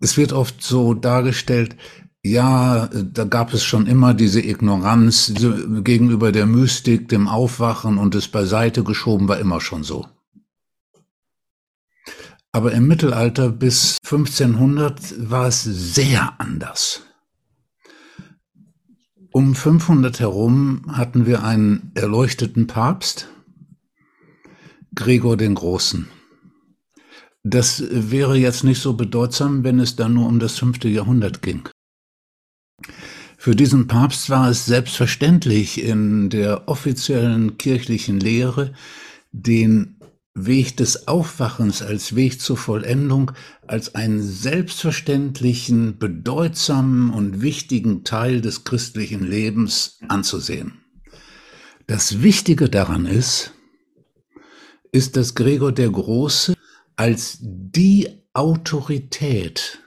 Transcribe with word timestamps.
es 0.00 0.16
wird 0.16 0.32
oft 0.32 0.62
so 0.62 0.94
dargestellt, 0.94 1.76
ja, 2.22 2.88
da 2.88 3.24
gab 3.24 3.54
es 3.54 3.64
schon 3.64 3.86
immer 3.86 4.12
diese 4.12 4.40
Ignoranz 4.44 5.32
gegenüber 5.82 6.32
der 6.32 6.46
Mystik, 6.46 7.08
dem 7.08 7.28
Aufwachen 7.28 7.96
und 7.96 8.14
das 8.14 8.28
Beiseite 8.28 8.84
geschoben 8.84 9.28
war 9.28 9.38
immer 9.38 9.60
schon 9.60 9.84
so. 9.84 10.06
Aber 12.52 12.72
im 12.72 12.86
Mittelalter 12.88 13.48
bis 13.48 13.96
1500 14.04 15.30
war 15.30 15.46
es 15.46 15.62
sehr 15.62 16.34
anders. 16.38 17.02
Um 19.32 19.54
500 19.54 20.18
herum 20.18 20.82
hatten 20.88 21.24
wir 21.24 21.44
einen 21.44 21.92
erleuchteten 21.94 22.66
Papst, 22.66 23.28
Gregor 24.94 25.36
den 25.36 25.54
Großen. 25.54 26.08
Das 27.50 27.82
wäre 27.90 28.36
jetzt 28.36 28.62
nicht 28.62 28.80
so 28.80 28.92
bedeutsam, 28.92 29.64
wenn 29.64 29.80
es 29.80 29.96
dann 29.96 30.14
nur 30.14 30.28
um 30.28 30.38
das 30.38 30.56
fünfte 30.56 30.88
Jahrhundert 30.88 31.42
ging. 31.42 31.68
Für 33.36 33.56
diesen 33.56 33.88
Papst 33.88 34.30
war 34.30 34.48
es 34.48 34.66
selbstverständlich 34.66 35.82
in 35.82 36.30
der 36.30 36.68
offiziellen 36.68 37.58
kirchlichen 37.58 38.20
Lehre, 38.20 38.72
den 39.32 39.96
Weg 40.32 40.76
des 40.76 41.08
Aufwachens 41.08 41.82
als 41.82 42.14
Weg 42.14 42.40
zur 42.40 42.56
Vollendung 42.56 43.32
als 43.66 43.96
einen 43.96 44.22
selbstverständlichen, 44.22 45.98
bedeutsamen 45.98 47.10
und 47.10 47.42
wichtigen 47.42 48.04
Teil 48.04 48.40
des 48.40 48.62
christlichen 48.62 49.24
Lebens 49.24 49.98
anzusehen. 50.06 50.84
Das 51.88 52.22
Wichtige 52.22 52.68
daran 52.68 53.06
ist, 53.06 53.52
ist, 54.92 55.16
dass 55.16 55.34
Gregor 55.34 55.72
der 55.72 55.90
Große 55.90 56.54
als 56.96 57.38
die 57.40 58.08
Autorität 58.32 59.80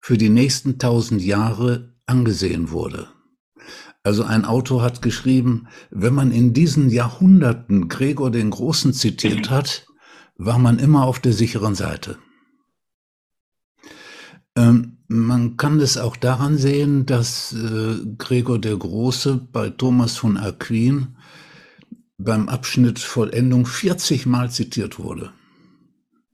für 0.00 0.18
die 0.18 0.28
nächsten 0.28 0.78
tausend 0.78 1.22
Jahre 1.22 1.94
angesehen 2.06 2.70
wurde. 2.70 3.08
Also 4.02 4.24
ein 4.24 4.44
Autor 4.44 4.82
hat 4.82 5.00
geschrieben, 5.00 5.68
wenn 5.90 6.14
man 6.14 6.32
in 6.32 6.52
diesen 6.52 6.90
Jahrhunderten 6.90 7.88
Gregor 7.88 8.30
den 8.32 8.50
Großen 8.50 8.92
zitiert 8.92 9.48
hat, 9.48 9.86
war 10.36 10.58
man 10.58 10.80
immer 10.80 11.04
auf 11.04 11.20
der 11.20 11.32
sicheren 11.32 11.76
Seite. 11.76 12.18
Ähm, 14.56 14.98
man 15.06 15.56
kann 15.56 15.78
es 15.80 15.98
auch 15.98 16.16
daran 16.16 16.58
sehen, 16.58 17.06
dass 17.06 17.52
äh, 17.52 17.96
Gregor 18.18 18.58
der 18.58 18.76
Große 18.76 19.36
bei 19.52 19.70
Thomas 19.70 20.16
von 20.16 20.36
Aquin 20.36 21.16
beim 22.18 22.48
Abschnitt 22.48 22.98
Vollendung 22.98 23.66
40 23.66 24.26
Mal 24.26 24.50
zitiert 24.50 24.98
wurde. 24.98 25.32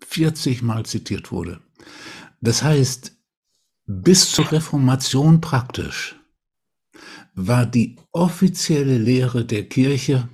40 0.09 0.62
Mal 0.62 0.87
zitiert 0.87 1.31
wurde. 1.31 1.61
Das 2.41 2.62
heißt, 2.62 3.12
bis 3.87 4.31
zur 4.33 4.51
Reformation 4.51 5.41
praktisch 5.41 6.17
war 7.34 7.67
die 7.67 7.97
offizielle 8.12 8.98
Lehre 8.98 9.45
der 9.45 9.69
Kirche, 9.69 10.29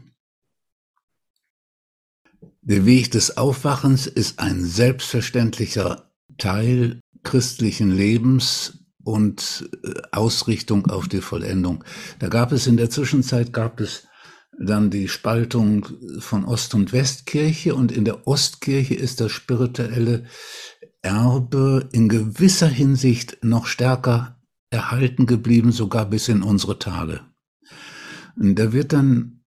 der 2.63 2.87
Weg 2.87 3.11
des 3.11 3.37
Aufwachens 3.37 4.07
ist 4.07 4.39
ein 4.39 4.65
selbstverständlicher 4.65 6.11
Teil 6.39 7.01
christlichen 7.23 7.91
Lebens 7.91 8.79
und 9.03 9.69
äh, 9.83 10.01
Ausrichtung 10.13 10.87
auf 10.87 11.09
die 11.09 11.21
Vollendung. 11.21 11.85
Da 12.21 12.29
gab 12.29 12.53
es 12.53 12.67
in 12.67 12.79
der 12.79 12.89
Zwischenzeit 12.89 13.53
gab 13.53 13.81
es 13.81 14.07
dann 14.59 14.91
die 14.91 15.09
Spaltung 15.09 15.87
von 16.19 16.45
Ost- 16.45 16.75
und 16.75 16.93
Westkirche 16.93 17.75
und 17.75 17.93
in 17.93 18.05
der 18.05 18.27
Ostkirche 18.27 18.95
ist 18.95 19.21
das 19.21 19.33
spirituelle 19.33 20.25
Erbe 21.03 21.89
in 21.93 22.09
gewisser 22.09 22.69
Hinsicht 22.69 23.39
noch 23.43 23.67
stärker 23.67 24.41
erhalten 24.71 25.27
geblieben, 25.27 25.73
sogar 25.73 26.07
bis 26.07 26.29
in 26.29 26.43
unsere 26.43 26.79
Tage. 26.79 27.21
Und 28.37 28.57
da 28.59 28.73
wird 28.73 28.93
dann, 28.93 29.45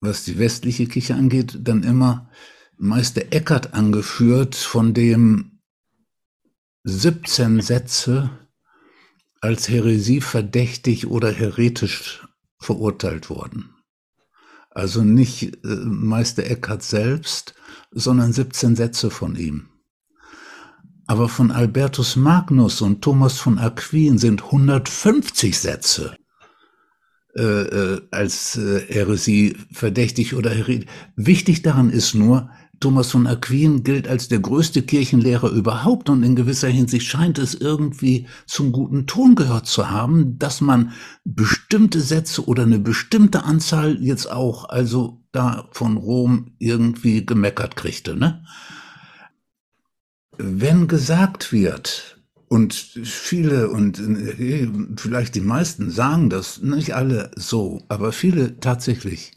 was 0.00 0.24
die 0.24 0.38
westliche 0.38 0.86
Kirche 0.86 1.14
angeht, 1.14 1.58
dann 1.60 1.82
immer 1.82 2.30
Meister 2.76 3.32
Eckert 3.32 3.74
angeführt, 3.74 4.54
von 4.54 4.94
dem 4.94 5.60
17 6.84 7.60
Sätze 7.60 8.30
als 9.40 9.68
Häresie 9.68 10.20
verdächtig 10.20 11.06
oder 11.06 11.30
heretisch 11.30 12.26
verurteilt 12.62 13.30
wurden. 13.30 13.74
Also 14.70 15.02
nicht 15.02 15.64
äh, 15.64 15.68
Meister 15.84 16.44
Eckhart 16.44 16.82
selbst, 16.82 17.54
sondern 17.90 18.32
17 18.32 18.76
Sätze 18.76 19.10
von 19.10 19.36
ihm. 19.36 19.68
Aber 21.06 21.28
von 21.28 21.50
Albertus 21.50 22.16
Magnus 22.16 22.80
und 22.80 23.02
Thomas 23.02 23.38
von 23.38 23.58
Aquin 23.58 24.18
sind 24.18 24.44
150 24.44 25.58
Sätze 25.58 26.16
äh, 27.34 27.42
äh, 27.42 28.02
als 28.10 28.56
äh, 28.56 28.80
Heresie 28.88 29.56
verdächtig 29.72 30.34
oder 30.34 30.50
Heresie. 30.50 30.86
Wichtig 31.16 31.62
daran 31.62 31.90
ist 31.90 32.14
nur, 32.14 32.50
Thomas 32.82 33.10
von 33.12 33.26
Aquin 33.26 33.84
gilt 33.84 34.08
als 34.08 34.28
der 34.28 34.40
größte 34.40 34.82
Kirchenlehrer 34.82 35.50
überhaupt 35.50 36.10
und 36.10 36.22
in 36.22 36.36
gewisser 36.36 36.68
Hinsicht 36.68 37.06
scheint 37.06 37.38
es 37.38 37.54
irgendwie 37.54 38.26
zum 38.46 38.72
guten 38.72 39.06
Ton 39.06 39.36
gehört 39.36 39.66
zu 39.66 39.88
haben, 39.88 40.38
dass 40.38 40.60
man 40.60 40.92
bestimmte 41.24 42.00
Sätze 42.00 42.44
oder 42.44 42.64
eine 42.64 42.78
bestimmte 42.78 43.44
Anzahl 43.44 44.02
jetzt 44.02 44.30
auch 44.30 44.68
also 44.68 45.22
da 45.30 45.68
von 45.70 45.96
Rom 45.96 46.52
irgendwie 46.58 47.24
gemeckert 47.24 47.76
kriegte, 47.76 48.16
ne? 48.16 48.44
Wenn 50.36 50.88
gesagt 50.88 51.52
wird, 51.52 52.18
und 52.48 52.74
viele 52.74 53.70
und 53.70 53.98
äh, 53.98 54.68
vielleicht 54.96 55.34
die 55.36 55.40
meisten 55.40 55.90
sagen 55.90 56.28
das, 56.28 56.60
nicht 56.60 56.94
alle 56.94 57.30
so, 57.34 57.80
aber 57.88 58.12
viele 58.12 58.60
tatsächlich, 58.60 59.32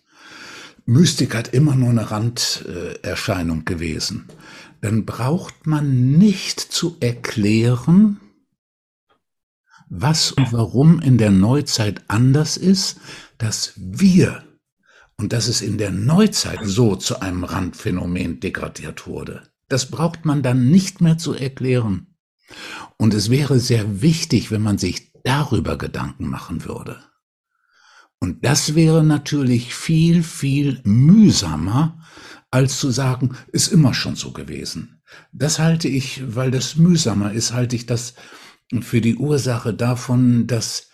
Mystik 0.86 1.34
hat 1.34 1.54
immer 1.54 1.76
nur 1.76 1.90
eine 1.90 2.12
Randerscheinung 2.12 3.66
gewesen. 3.66 4.28
Dann 4.82 5.06
braucht 5.06 5.66
man 5.66 6.12
nicht 6.12 6.60
zu 6.60 6.98
erklären, 7.00 8.20
was 9.90 10.32
und 10.32 10.54
warum 10.54 11.00
in 11.00 11.18
der 11.18 11.32
Neuzeit 11.32 12.04
anders 12.08 12.58
ist, 12.58 13.00
dass 13.38 13.74
wir 13.76 14.44
und 15.18 15.34
dass 15.34 15.48
es 15.48 15.62
in 15.62 15.78
der 15.78 15.92
Neuzeit 15.92 16.60
so 16.64 16.96
zu 16.96 17.22
einem 17.22 17.44
Randphänomen 17.44 18.40
degradiert 18.40 19.08
wurde. 19.08 19.44
Das 19.70 19.90
braucht 19.90 20.26
man 20.26 20.44
dann 20.44 20.70
nicht 20.70 21.02
mehr 21.02 21.18
zu 21.18 21.34
erklären. 21.34 22.16
Und 22.98 23.14
es 23.14 23.30
wäre 23.30 23.60
sehr 23.60 24.02
wichtig, 24.02 24.52
wenn 24.52 24.62
man 24.62 24.78
sich 24.78 25.12
darüber 25.24 25.78
Gedanken 25.78 26.28
machen 26.28 26.66
würde. 26.66 27.00
Und 28.26 28.44
das 28.44 28.74
wäre 28.74 29.04
natürlich 29.04 29.76
viel, 29.76 30.24
viel 30.24 30.82
mühsamer, 30.84 32.02
als 32.50 32.80
zu 32.80 32.90
sagen, 32.90 33.38
ist 33.52 33.68
immer 33.68 33.94
schon 33.94 34.16
so 34.16 34.32
gewesen. 34.32 35.00
Das 35.32 35.60
halte 35.60 35.88
ich, 35.88 36.24
weil 36.36 36.50
das 36.50 36.76
mühsamer 36.76 37.34
ist, 37.34 37.54
halte 37.54 37.76
ich 37.76 37.86
das 37.86 38.16
für 38.82 39.00
die 39.00 39.18
Ursache 39.18 39.76
davon, 39.76 40.48
dass 40.48 40.90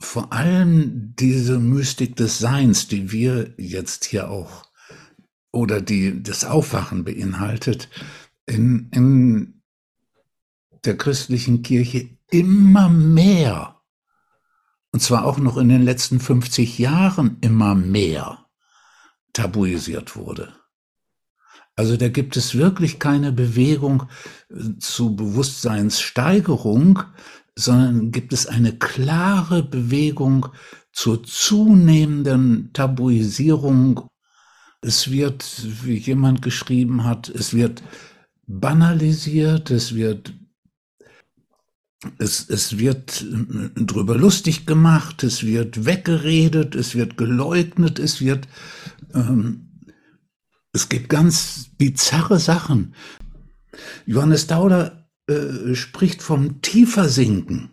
vor 0.00 0.32
allem 0.32 1.14
diese 1.18 1.58
Mystik 1.58 2.16
des 2.16 2.38
Seins, 2.38 2.88
die 2.88 3.12
wir 3.12 3.52
jetzt 3.58 4.06
hier 4.06 4.30
auch 4.30 4.64
oder 5.52 5.82
die 5.82 6.22
das 6.22 6.46
Aufwachen 6.46 7.04
beinhaltet, 7.04 7.90
in, 8.46 8.88
in 8.90 9.60
der 10.86 10.96
christlichen 10.96 11.60
Kirche 11.60 12.08
immer 12.30 12.88
mehr 12.88 13.74
und 14.94 15.00
zwar 15.00 15.24
auch 15.24 15.38
noch 15.38 15.56
in 15.56 15.68
den 15.68 15.82
letzten 15.82 16.20
50 16.20 16.78
Jahren 16.78 17.38
immer 17.40 17.74
mehr 17.74 18.46
tabuisiert 19.32 20.14
wurde. 20.14 20.54
Also 21.74 21.96
da 21.96 22.08
gibt 22.08 22.36
es 22.36 22.54
wirklich 22.54 23.00
keine 23.00 23.32
Bewegung 23.32 24.04
äh, 24.50 24.78
zu 24.78 25.16
Bewusstseinssteigerung, 25.16 27.00
sondern 27.56 28.12
gibt 28.12 28.32
es 28.32 28.46
eine 28.46 28.78
klare 28.78 29.64
Bewegung 29.64 30.46
zur 30.92 31.24
zunehmenden 31.24 32.72
Tabuisierung. 32.72 34.06
Es 34.80 35.10
wird, 35.10 35.44
wie 35.82 35.96
jemand 35.96 36.40
geschrieben 36.40 37.02
hat, 37.02 37.28
es 37.30 37.52
wird 37.52 37.82
banalisiert, 38.46 39.72
es 39.72 39.96
wird 39.96 40.32
es, 42.18 42.48
es 42.48 42.78
wird 42.78 43.22
äh, 43.22 43.84
drüber 43.84 44.16
lustig 44.16 44.66
gemacht, 44.66 45.22
es 45.22 45.44
wird 45.44 45.86
weggeredet, 45.86 46.74
es 46.74 46.94
wird 46.94 47.16
geleugnet, 47.16 47.98
es 47.98 48.20
wird, 48.20 48.48
ähm, 49.14 49.70
es 50.72 50.88
gibt 50.88 51.08
ganz 51.08 51.70
bizarre 51.78 52.38
Sachen. 52.38 52.94
Johannes 54.06 54.46
Dauder 54.46 55.08
äh, 55.26 55.74
spricht 55.74 56.22
vom 56.22 56.60
Tiefersinken. 56.60 57.70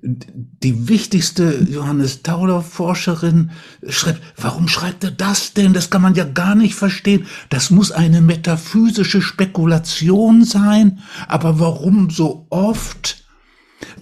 die 0.00 0.88
wichtigste 0.88 1.66
Johannes 1.68 2.22
Tauler 2.22 2.62
Forscherin 2.62 3.50
schreibt, 3.88 4.20
warum 4.36 4.68
schreibt 4.68 5.02
er 5.04 5.10
das 5.10 5.54
denn? 5.54 5.72
Das 5.72 5.90
kann 5.90 6.02
man 6.02 6.14
ja 6.14 6.24
gar 6.24 6.54
nicht 6.54 6.74
verstehen. 6.74 7.26
Das 7.48 7.70
muss 7.70 7.90
eine 7.90 8.20
metaphysische 8.20 9.20
Spekulation 9.20 10.44
sein. 10.44 11.00
Aber 11.26 11.58
warum 11.58 12.10
so 12.10 12.46
oft? 12.50 13.17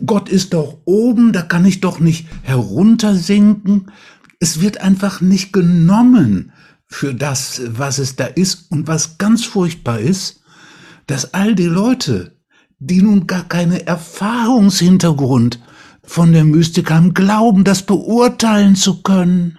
Gott 0.05 0.29
ist 0.29 0.55
doch 0.55 0.79
oben, 0.85 1.33
da 1.33 1.43
kann 1.43 1.65
ich 1.65 1.81
doch 1.81 2.01
nicht 2.01 2.27
heruntersinken. 2.43 3.91
Es 4.41 4.61
wird 4.61 4.81
einfach 4.81 5.21
nicht 5.21 5.53
genommen 5.53 6.53
für 6.87 7.15
das, 7.15 7.63
was 7.67 7.99
es 7.99 8.17
da 8.17 8.25
ist. 8.25 8.71
Und 8.71 8.87
was 8.87 9.19
ganz 9.19 9.45
furchtbar 9.45 9.99
ist, 9.99 10.41
dass 11.07 11.35
all 11.35 11.55
die 11.55 11.67
Leute, 11.67 12.37
die 12.79 13.03
nun 13.03 13.27
gar 13.27 13.45
keine 13.45 13.87
Erfahrungshintergrund 13.87 15.61
von 16.03 16.33
der 16.33 16.45
Mystik 16.45 16.91
haben, 16.91 17.15
glauben, 17.15 17.65
das 17.65 17.83
beurteilen 17.83 18.77
zu 18.77 19.03
können. 19.03 19.59